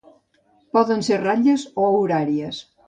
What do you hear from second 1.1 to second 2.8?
ser ratlles o horàries.